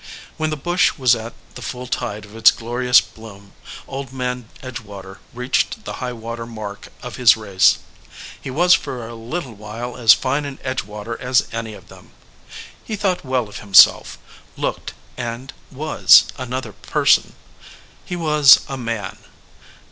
[0.35, 3.53] When the bush was at the full tide of its glorious bloom,
[3.87, 7.77] Old Man Edgewater reached the high water mark of his race.
[8.41, 12.13] He was for a little while as fine an Edge water as any of them.
[12.83, 14.17] He thought well of him self,
[14.57, 17.33] looked, and was, another person.
[18.03, 19.19] He was a Man.